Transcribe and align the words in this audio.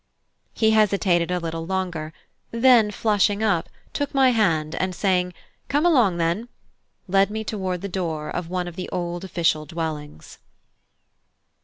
He 0.55 0.71
hesitated 0.71 1.29
a 1.29 1.37
little 1.39 1.67
longer, 1.67 2.11
then 2.49 2.89
flushing 2.89 3.43
up, 3.43 3.69
took 3.93 4.15
my 4.15 4.31
hand, 4.31 4.73
and 4.73 4.95
saying, 4.95 5.31
"Come 5.67 5.85
along, 5.85 6.17
then!" 6.17 6.49
led 7.07 7.29
me 7.29 7.43
toward 7.43 7.81
the 7.81 7.87
door 7.87 8.27
of 8.27 8.49
one 8.49 8.67
of 8.67 8.75
the 8.75 8.89
old 8.89 9.23
official 9.23 9.67
dwellings. 9.67 10.39